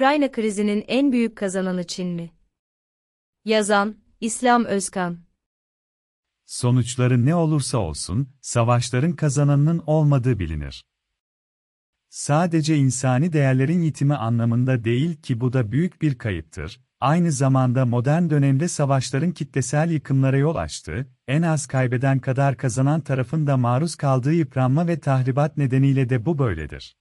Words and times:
Ukrayna 0.00 0.32
krizinin 0.32 0.84
en 0.88 1.12
büyük 1.12 1.36
kazananı 1.36 1.86
Çin 1.86 2.08
mi? 2.08 2.30
Yazan, 3.44 3.96
İslam 4.20 4.64
Özkan 4.64 5.18
Sonuçları 6.44 7.26
ne 7.26 7.34
olursa 7.34 7.78
olsun, 7.78 8.28
savaşların 8.40 9.12
kazananının 9.12 9.82
olmadığı 9.86 10.38
bilinir. 10.38 10.84
Sadece 12.08 12.76
insani 12.76 13.32
değerlerin 13.32 13.82
yitimi 13.82 14.14
anlamında 14.14 14.84
değil 14.84 15.22
ki 15.22 15.40
bu 15.40 15.52
da 15.52 15.72
büyük 15.72 16.02
bir 16.02 16.18
kayıptır, 16.18 16.80
aynı 17.00 17.32
zamanda 17.32 17.86
modern 17.86 18.30
dönemde 18.30 18.68
savaşların 18.68 19.32
kitlesel 19.32 19.90
yıkımlara 19.90 20.36
yol 20.36 20.56
açtı, 20.56 21.06
en 21.28 21.42
az 21.42 21.66
kaybeden 21.66 22.18
kadar 22.18 22.56
kazanan 22.56 23.00
tarafın 23.00 23.46
da 23.46 23.56
maruz 23.56 23.94
kaldığı 23.96 24.34
yıpranma 24.34 24.86
ve 24.86 25.00
tahribat 25.00 25.56
nedeniyle 25.56 26.08
de 26.08 26.24
bu 26.26 26.38
böyledir. 26.38 26.99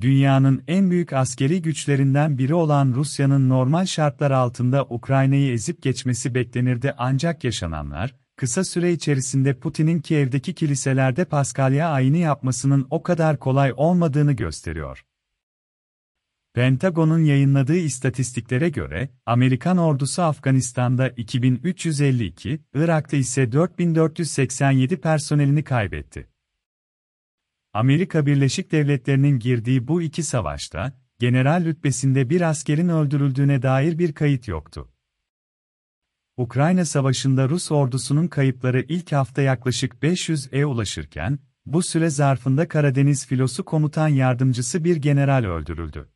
Dünyanın 0.00 0.62
en 0.68 0.90
büyük 0.90 1.12
askeri 1.12 1.62
güçlerinden 1.62 2.38
biri 2.38 2.54
olan 2.54 2.92
Rusya'nın 2.94 3.48
normal 3.48 3.86
şartlar 3.86 4.30
altında 4.30 4.84
Ukrayna'yı 4.84 5.52
ezip 5.52 5.82
geçmesi 5.82 6.34
beklenirdi 6.34 6.94
ancak 6.98 7.44
yaşananlar, 7.44 8.14
kısa 8.36 8.64
süre 8.64 8.92
içerisinde 8.92 9.58
Putin'in 9.58 10.00
Kiev'deki 10.00 10.54
kiliselerde 10.54 11.24
Paskalya 11.24 11.88
ayini 11.88 12.18
yapmasının 12.18 12.86
o 12.90 13.02
kadar 13.02 13.38
kolay 13.38 13.72
olmadığını 13.76 14.32
gösteriyor. 14.32 15.04
Pentagon'un 16.54 17.24
yayınladığı 17.24 17.76
istatistiklere 17.76 18.68
göre, 18.68 19.08
Amerikan 19.26 19.78
ordusu 19.78 20.22
Afganistan'da 20.22 21.08
2352, 21.08 22.60
Irak'ta 22.74 23.16
ise 23.16 23.52
4487 23.52 25.00
personelini 25.00 25.64
kaybetti. 25.64 26.35
Amerika 27.76 28.26
Birleşik 28.26 28.72
Devletleri'nin 28.72 29.38
girdiği 29.38 29.88
bu 29.88 30.02
iki 30.02 30.22
savaşta, 30.22 30.92
general 31.18 31.64
rütbesinde 31.64 32.30
bir 32.30 32.40
askerin 32.40 32.88
öldürüldüğüne 32.88 33.62
dair 33.62 33.98
bir 33.98 34.12
kayıt 34.12 34.48
yoktu. 34.48 34.92
Ukrayna 36.36 36.84
Savaşı'nda 36.84 37.48
Rus 37.48 37.72
ordusunun 37.72 38.28
kayıpları 38.28 38.80
ilk 38.88 39.12
hafta 39.12 39.42
yaklaşık 39.42 39.94
500'e 39.94 40.66
ulaşırken, 40.66 41.38
bu 41.66 41.82
süre 41.82 42.10
zarfında 42.10 42.68
Karadeniz 42.68 43.26
Filosu 43.26 43.64
Komutan 43.64 44.08
Yardımcısı 44.08 44.84
bir 44.84 44.96
general 44.96 45.44
öldürüldü. 45.44 46.08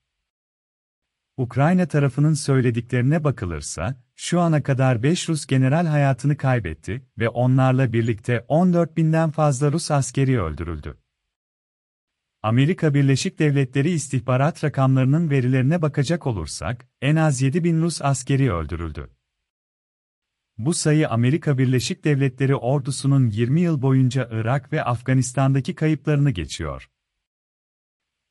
Ukrayna 1.37 1.87
tarafının 1.87 2.35
söylediklerine 2.35 3.25
bakılırsa, 3.25 4.03
şu 4.17 4.41
ana 4.41 4.63
kadar 4.63 5.03
5 5.03 5.29
Rus 5.29 5.47
general 5.47 5.87
hayatını 5.87 6.37
kaybetti 6.37 7.07
ve 7.19 7.29
onlarla 7.29 7.93
birlikte 7.93 8.45
14 8.49 8.97
binden 8.97 9.31
fazla 9.31 9.73
Rus 9.73 9.91
askeri 9.91 10.41
öldürüldü. 10.41 10.97
Amerika 12.43 12.95
Birleşik 12.95 13.39
Devletleri 13.39 13.91
istihbarat 13.91 14.65
rakamlarının 14.65 15.31
verilerine 15.31 15.83
bakacak 15.83 16.27
olursak, 16.27 16.89
en 17.01 17.17
az 17.17 17.43
7 17.43 17.65
bin 17.65 17.83
Rus 17.83 18.03
askeri 18.03 18.53
öldürüldü. 18.53 19.11
Bu 20.59 20.75
sayı 20.75 21.09
Amerika 21.09 21.59
Birleşik 21.59 22.05
Devletleri 22.05 22.57
ordusunun 22.57 23.27
20 23.27 23.61
yıl 23.61 23.83
boyunca 23.83 24.29
Irak 24.31 24.73
ve 24.73 24.85
Afganistan'daki 24.85 25.75
kayıplarını 25.75 26.31
geçiyor. 26.31 26.91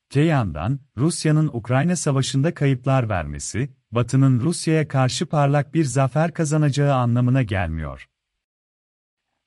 Te 0.09 0.21
yandan, 0.21 0.79
Rusya'nın 0.97 1.49
Ukrayna 1.53 1.95
Savaşı'nda 1.95 2.53
kayıplar 2.53 3.09
vermesi, 3.09 3.69
Batı'nın 3.91 4.39
Rusya'ya 4.39 4.87
karşı 4.87 5.25
parlak 5.25 5.73
bir 5.73 5.83
zafer 5.83 6.33
kazanacağı 6.33 6.93
anlamına 6.93 7.43
gelmiyor. 7.43 8.09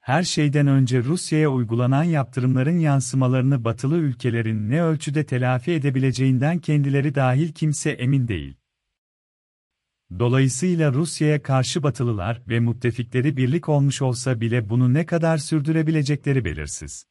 Her 0.02 0.22
şeyden 0.22 0.66
önce 0.66 1.04
Rusya'ya 1.04 1.48
uygulanan 1.48 2.04
yaptırımların 2.04 2.78
yansımalarını 2.78 3.64
batılı 3.64 3.96
ülkelerin 3.96 4.70
ne 4.70 4.82
ölçüde 4.82 5.26
telafi 5.26 5.72
edebileceğinden 5.72 6.58
kendileri 6.58 7.14
dahil 7.14 7.52
kimse 7.52 7.90
emin 7.90 8.28
değil. 8.28 8.56
Dolayısıyla 10.18 10.92
Rusya'ya 10.92 11.42
karşı 11.42 11.82
Batılılar 11.82 12.42
ve 12.48 12.60
müttefikleri 12.60 13.36
birlik 13.36 13.68
olmuş 13.68 14.02
olsa 14.02 14.40
bile 14.40 14.68
bunu 14.68 14.94
ne 14.94 15.06
kadar 15.06 15.38
sürdürebilecekleri 15.38 16.44
belirsiz. 16.44 17.06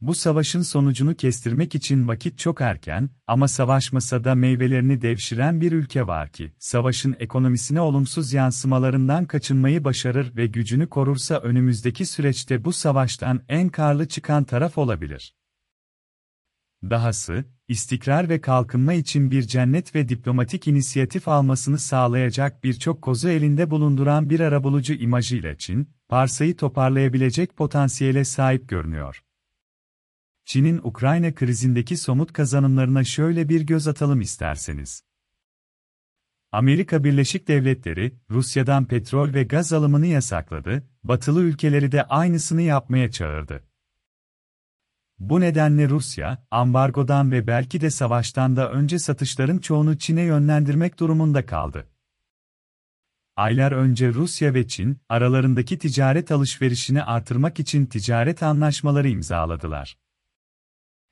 Bu 0.00 0.14
savaşın 0.14 0.62
sonucunu 0.62 1.14
kestirmek 1.14 1.74
için 1.74 2.08
vakit 2.08 2.38
çok 2.38 2.60
erken 2.60 3.10
ama 3.26 3.48
savaşmasa 3.48 4.24
da 4.24 4.34
meyvelerini 4.34 5.02
devşiren 5.02 5.60
bir 5.60 5.72
ülke 5.72 6.06
var 6.06 6.32
ki, 6.32 6.52
savaşın 6.58 7.16
ekonomisine 7.18 7.80
olumsuz 7.80 8.32
yansımalarından 8.32 9.24
kaçınmayı 9.24 9.84
başarır 9.84 10.36
ve 10.36 10.46
gücünü 10.46 10.88
korursa 10.88 11.38
önümüzdeki 11.38 12.06
süreçte 12.06 12.64
bu 12.64 12.72
savaştan 12.72 13.42
en 13.48 13.68
karlı 13.68 14.08
çıkan 14.08 14.44
taraf 14.44 14.78
olabilir. 14.78 15.34
Dahası, 16.82 17.44
istikrar 17.68 18.28
ve 18.28 18.40
kalkınma 18.40 18.92
için 18.92 19.30
bir 19.30 19.42
cennet 19.42 19.94
ve 19.94 20.08
diplomatik 20.08 20.68
inisiyatif 20.68 21.28
almasını 21.28 21.78
sağlayacak 21.78 22.64
birçok 22.64 23.02
kozu 23.02 23.28
elinde 23.28 23.70
bulunduran 23.70 24.30
bir 24.30 24.40
arabulucu 24.40 24.94
imajıyla 24.94 25.56
Çin, 25.58 25.88
parsayı 26.08 26.56
toparlayabilecek 26.56 27.56
potansiyele 27.56 28.24
sahip 28.24 28.68
görünüyor. 28.68 29.22
Çin'in 30.44 30.80
Ukrayna 30.84 31.34
krizindeki 31.34 31.96
somut 31.96 32.32
kazanımlarına 32.32 33.04
şöyle 33.04 33.48
bir 33.48 33.60
göz 33.60 33.88
atalım 33.88 34.20
isterseniz. 34.20 35.02
Amerika 36.52 37.04
Birleşik 37.04 37.48
Devletleri, 37.48 38.14
Rusya'dan 38.30 38.84
petrol 38.84 39.34
ve 39.34 39.44
gaz 39.44 39.72
alımını 39.72 40.06
yasakladı, 40.06 40.88
batılı 41.04 41.42
ülkeleri 41.42 41.92
de 41.92 42.02
aynısını 42.02 42.62
yapmaya 42.62 43.10
çağırdı. 43.10 43.64
Bu 45.18 45.40
nedenle 45.40 45.88
Rusya, 45.88 46.46
ambargodan 46.50 47.32
ve 47.32 47.46
belki 47.46 47.80
de 47.80 47.90
savaştan 47.90 48.56
da 48.56 48.72
önce 48.72 48.98
satışların 48.98 49.58
çoğunu 49.58 49.98
Çin'e 49.98 50.22
yönlendirmek 50.22 51.00
durumunda 51.00 51.46
kaldı. 51.46 51.88
Aylar 53.36 53.72
önce 53.72 54.12
Rusya 54.14 54.54
ve 54.54 54.68
Çin, 54.68 54.98
aralarındaki 55.08 55.78
ticaret 55.78 56.30
alışverişini 56.30 57.02
artırmak 57.02 57.60
için 57.60 57.86
ticaret 57.86 58.42
anlaşmaları 58.42 59.08
imzaladılar. 59.08 59.98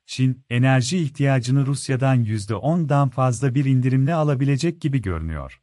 Çin, 0.09 0.45
enerji 0.49 0.97
ihtiyacını 0.97 1.65
Rusya'dan 1.65 2.23
%10'dan 2.25 3.09
fazla 3.09 3.55
bir 3.55 3.65
indirimle 3.65 4.13
alabilecek 4.13 4.81
gibi 4.81 5.01
görünüyor. 5.01 5.61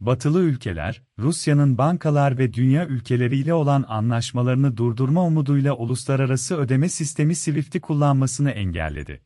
Batılı 0.00 0.42
ülkeler, 0.42 1.02
Rusya'nın 1.18 1.78
bankalar 1.78 2.38
ve 2.38 2.52
dünya 2.52 2.86
ülkeleriyle 2.86 3.54
olan 3.54 3.84
anlaşmalarını 3.88 4.76
durdurma 4.76 5.24
umuduyla 5.24 5.74
uluslararası 5.74 6.56
ödeme 6.56 6.88
sistemi 6.88 7.34
SWIFT'i 7.34 7.80
kullanmasını 7.80 8.50
engelledi. 8.50 9.22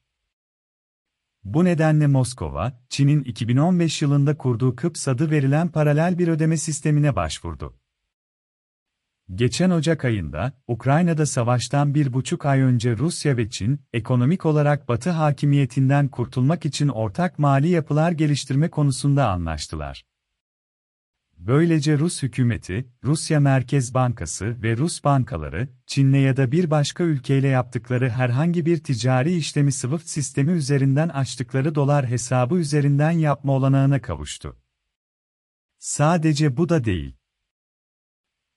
Bu 1.44 1.64
nedenle 1.64 2.06
Moskova, 2.06 2.84
Çin'in 2.88 3.24
2015 3.24 4.02
yılında 4.02 4.38
kurduğu 4.38 4.76
Kıps 4.76 5.08
adı 5.08 5.30
verilen 5.30 5.68
paralel 5.68 6.18
bir 6.18 6.28
ödeme 6.28 6.56
sistemine 6.56 7.16
başvurdu. 7.16 7.78
Geçen 9.34 9.70
Ocak 9.70 10.04
ayında, 10.04 10.52
Ukrayna'da 10.68 11.26
savaştan 11.26 11.94
bir 11.94 12.12
buçuk 12.12 12.46
ay 12.46 12.60
önce 12.60 12.96
Rusya 12.96 13.36
ve 13.36 13.50
Çin, 13.50 13.80
ekonomik 13.92 14.46
olarak 14.46 14.88
Batı 14.88 15.10
hakimiyetinden 15.10 16.08
kurtulmak 16.08 16.66
için 16.66 16.88
ortak 16.88 17.38
mali 17.38 17.68
yapılar 17.68 18.12
geliştirme 18.12 18.70
konusunda 18.70 19.28
anlaştılar. 19.28 20.04
Böylece 21.38 21.98
Rus 21.98 22.22
hükümeti, 22.22 22.88
Rusya 23.04 23.40
Merkez 23.40 23.94
Bankası 23.94 24.62
ve 24.62 24.76
Rus 24.76 25.04
bankaları, 25.04 25.68
Çin'le 25.86 26.20
ya 26.20 26.36
da 26.36 26.52
bir 26.52 26.70
başka 26.70 27.04
ülkeyle 27.04 27.48
yaptıkları 27.48 28.10
herhangi 28.10 28.66
bir 28.66 28.84
ticari 28.84 29.36
işlemi 29.36 29.72
SWIFT 29.72 30.08
sistemi 30.08 30.52
üzerinden 30.52 31.08
açtıkları 31.08 31.74
dolar 31.74 32.06
hesabı 32.06 32.56
üzerinden 32.56 33.10
yapma 33.10 33.52
olanağına 33.52 34.02
kavuştu. 34.02 34.56
Sadece 35.78 36.56
bu 36.56 36.68
da 36.68 36.84
değil. 36.84 37.15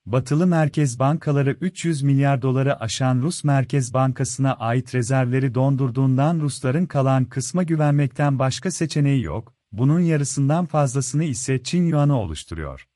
Batılı 0.05 0.47
merkez 0.47 0.99
bankaları 0.99 1.57
300 1.61 2.01
milyar 2.01 2.41
doları 2.41 2.79
aşan 2.79 3.21
Rus 3.21 3.43
Merkez 3.43 3.93
Bankası'na 3.93 4.53
ait 4.53 4.95
rezervleri 4.95 5.55
dondurduğundan 5.55 6.39
Rusların 6.39 6.85
kalan 6.85 7.25
kısma 7.25 7.63
güvenmekten 7.63 8.39
başka 8.39 8.71
seçeneği 8.71 9.23
yok, 9.23 9.53
bunun 9.71 9.99
yarısından 9.99 10.65
fazlasını 10.65 11.23
ise 11.23 11.63
Çin 11.63 11.85
Yuan'ı 11.85 12.19
oluşturuyor. 12.19 12.87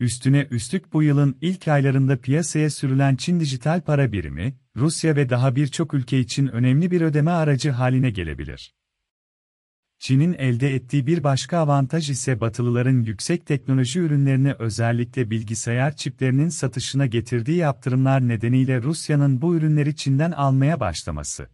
Üstüne 0.00 0.46
üstlük 0.50 0.92
bu 0.92 1.02
yılın 1.02 1.38
ilk 1.40 1.68
aylarında 1.68 2.16
piyasaya 2.16 2.70
sürülen 2.70 3.16
Çin 3.16 3.40
dijital 3.40 3.80
para 3.80 4.12
birimi, 4.12 4.56
Rusya 4.76 5.16
ve 5.16 5.28
daha 5.28 5.56
birçok 5.56 5.94
ülke 5.94 6.20
için 6.20 6.46
önemli 6.46 6.90
bir 6.90 7.00
ödeme 7.00 7.30
aracı 7.30 7.70
haline 7.70 8.10
gelebilir. 8.10 8.75
Çin'in 9.98 10.32
elde 10.32 10.74
ettiği 10.74 11.06
bir 11.06 11.24
başka 11.24 11.58
avantaj 11.58 12.10
ise 12.10 12.40
Batılıların 12.40 13.02
yüksek 13.02 13.46
teknoloji 13.46 14.00
ürünlerini 14.00 14.54
özellikle 14.58 15.30
bilgisayar 15.30 15.96
çiplerinin 15.96 16.48
satışına 16.48 17.06
getirdiği 17.06 17.56
yaptırımlar 17.56 18.28
nedeniyle 18.28 18.82
Rusya'nın 18.82 19.42
bu 19.42 19.56
ürünleri 19.56 19.96
Çin'den 19.96 20.32
almaya 20.32 20.80
başlaması. 20.80 21.48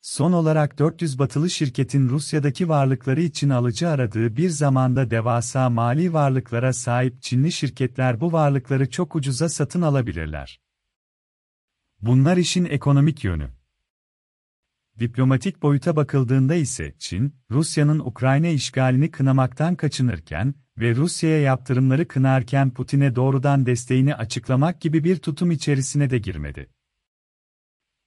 Son 0.00 0.32
olarak 0.32 0.78
400 0.78 1.18
batılı 1.18 1.50
şirketin 1.50 2.08
Rusya'daki 2.08 2.68
varlıkları 2.68 3.20
için 3.20 3.50
alıcı 3.50 3.88
aradığı 3.88 4.36
bir 4.36 4.48
zamanda 4.48 5.10
devasa 5.10 5.70
mali 5.70 6.12
varlıklara 6.12 6.72
sahip 6.72 7.22
Çinli 7.22 7.52
şirketler 7.52 8.20
bu 8.20 8.32
varlıkları 8.32 8.90
çok 8.90 9.16
ucuza 9.16 9.48
satın 9.48 9.82
alabilirler. 9.82 10.60
Bunlar 12.00 12.36
işin 12.36 12.64
ekonomik 12.64 13.24
yönü. 13.24 13.57
Diplomatik 14.98 15.62
boyuta 15.62 15.96
bakıldığında 15.96 16.54
ise 16.54 16.94
Çin, 16.98 17.34
Rusya'nın 17.50 17.98
Ukrayna 17.98 18.48
işgalini 18.48 19.10
kınamaktan 19.10 19.74
kaçınırken 19.74 20.54
ve 20.78 20.94
Rusya'ya 20.94 21.40
yaptırımları 21.40 22.08
kınarken 22.08 22.70
Putin'e 22.70 23.16
doğrudan 23.16 23.66
desteğini 23.66 24.14
açıklamak 24.14 24.80
gibi 24.80 25.04
bir 25.04 25.16
tutum 25.16 25.50
içerisine 25.50 26.10
de 26.10 26.18
girmedi. 26.18 26.70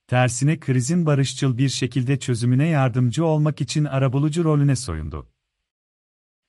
Tersine 0.08 0.60
krizin 0.60 1.06
barışçıl 1.06 1.58
bir 1.58 1.70
şekilde 1.70 2.20
çözümüne 2.20 2.68
yardımcı 2.68 3.26
olmak 3.26 3.62
için 3.62 3.86
arabulucu 3.86 4.44
rolüne 4.44 4.76
soyundu. 4.76 5.30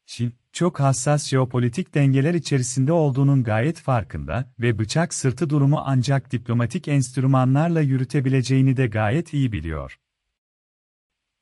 Çin, 0.06 0.34
çok 0.52 0.80
hassas 0.80 1.28
jeopolitik 1.28 1.94
dengeler 1.94 2.34
içerisinde 2.34 2.92
olduğunun 2.92 3.44
gayet 3.44 3.80
farkında 3.80 4.52
ve 4.58 4.78
bıçak 4.78 5.14
sırtı 5.14 5.50
durumu 5.50 5.82
ancak 5.84 6.32
diplomatik 6.32 6.88
enstrümanlarla 6.88 7.80
yürütebileceğini 7.80 8.76
de 8.76 8.86
gayet 8.86 9.34
iyi 9.34 9.52
biliyor. 9.52 9.98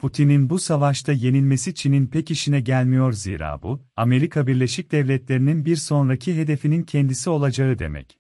Putin'in 0.00 0.50
bu 0.50 0.58
savaşta 0.58 1.12
yenilmesi 1.12 1.74
Çin'in 1.74 2.06
pek 2.06 2.30
işine 2.30 2.60
gelmiyor 2.60 3.12
zira 3.12 3.62
bu, 3.62 3.80
Amerika 3.96 4.46
Birleşik 4.46 4.92
Devletleri'nin 4.92 5.64
bir 5.64 5.76
sonraki 5.76 6.36
hedefinin 6.36 6.82
kendisi 6.82 7.30
olacağı 7.30 7.78
demek. 7.78 8.18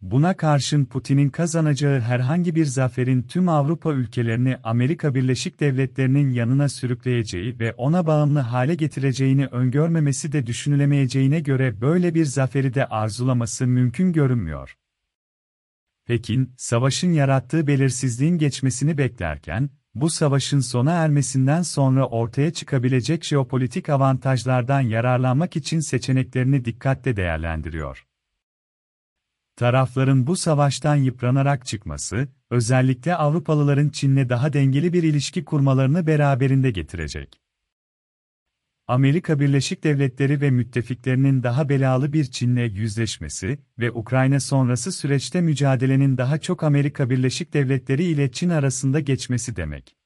Buna 0.00 0.36
karşın 0.36 0.84
Putin'in 0.84 1.30
kazanacağı 1.30 2.00
herhangi 2.00 2.54
bir 2.54 2.64
zaferin 2.64 3.22
tüm 3.22 3.48
Avrupa 3.48 3.92
ülkelerini 3.92 4.56
Amerika 4.62 5.14
Birleşik 5.14 5.60
Devletleri'nin 5.60 6.30
yanına 6.30 6.68
sürükleyeceği 6.68 7.58
ve 7.58 7.72
ona 7.72 8.06
bağımlı 8.06 8.40
hale 8.40 8.74
getireceğini 8.74 9.46
öngörmemesi 9.46 10.32
de 10.32 10.46
düşünülemeyeceğine 10.46 11.40
göre 11.40 11.80
böyle 11.80 12.14
bir 12.14 12.24
zaferi 12.24 12.74
de 12.74 12.86
arzulaması 12.86 13.66
mümkün 13.66 14.12
görünmüyor. 14.12 14.76
Pekin, 16.06 16.54
savaşın 16.56 17.12
yarattığı 17.12 17.66
belirsizliğin 17.66 18.38
geçmesini 18.38 18.98
beklerken, 18.98 19.70
bu 20.00 20.10
savaşın 20.10 20.60
sona 20.60 20.92
ermesinden 20.92 21.62
sonra 21.62 22.06
ortaya 22.06 22.52
çıkabilecek 22.52 23.24
jeopolitik 23.24 23.88
avantajlardan 23.88 24.80
yararlanmak 24.80 25.56
için 25.56 25.80
seçeneklerini 25.80 26.64
dikkatle 26.64 27.16
değerlendiriyor. 27.16 28.06
Tarafların 29.56 30.26
bu 30.26 30.36
savaştan 30.36 30.96
yıpranarak 30.96 31.66
çıkması, 31.66 32.28
özellikle 32.50 33.16
Avrupalıların 33.16 33.88
Çin'le 33.88 34.28
daha 34.28 34.52
dengeli 34.52 34.92
bir 34.92 35.02
ilişki 35.02 35.44
kurmalarını 35.44 36.06
beraberinde 36.06 36.70
getirecek. 36.70 37.40
Amerika 38.88 39.40
Birleşik 39.40 39.84
Devletleri 39.84 40.40
ve 40.40 40.50
müttefiklerinin 40.50 41.42
daha 41.42 41.68
belalı 41.68 42.12
bir 42.12 42.24
Çin'le 42.24 42.70
yüzleşmesi 42.74 43.58
ve 43.78 43.90
Ukrayna 43.90 44.40
sonrası 44.40 44.92
süreçte 44.92 45.40
mücadelenin 45.40 46.18
daha 46.18 46.38
çok 46.38 46.62
Amerika 46.62 47.10
Birleşik 47.10 47.54
Devletleri 47.54 48.04
ile 48.04 48.32
Çin 48.32 48.50
arasında 48.50 49.00
geçmesi 49.00 49.56
demek. 49.56 49.96